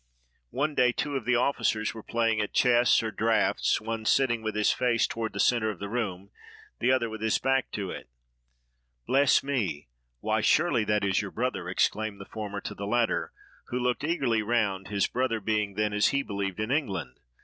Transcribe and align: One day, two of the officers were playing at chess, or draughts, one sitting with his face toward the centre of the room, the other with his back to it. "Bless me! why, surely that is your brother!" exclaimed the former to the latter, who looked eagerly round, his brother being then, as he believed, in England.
One 0.49 0.73
day, 0.73 0.91
two 0.91 1.15
of 1.15 1.25
the 1.25 1.35
officers 1.35 1.93
were 1.93 2.01
playing 2.01 2.41
at 2.41 2.53
chess, 2.55 3.03
or 3.03 3.11
draughts, 3.11 3.79
one 3.79 4.03
sitting 4.03 4.41
with 4.41 4.55
his 4.55 4.71
face 4.71 5.05
toward 5.05 5.31
the 5.31 5.39
centre 5.39 5.69
of 5.69 5.77
the 5.77 5.89
room, 5.89 6.31
the 6.79 6.91
other 6.91 7.07
with 7.07 7.21
his 7.21 7.37
back 7.37 7.69
to 7.73 7.91
it. 7.91 8.09
"Bless 9.05 9.43
me! 9.43 9.89
why, 10.19 10.41
surely 10.41 10.83
that 10.85 11.03
is 11.05 11.21
your 11.21 11.29
brother!" 11.29 11.69
exclaimed 11.69 12.19
the 12.19 12.25
former 12.25 12.61
to 12.61 12.73
the 12.73 12.87
latter, 12.87 13.31
who 13.67 13.77
looked 13.77 14.03
eagerly 14.03 14.41
round, 14.41 14.87
his 14.87 15.05
brother 15.05 15.39
being 15.39 15.75
then, 15.75 15.93
as 15.93 16.07
he 16.07 16.23
believed, 16.23 16.59
in 16.59 16.71
England. 16.71 17.19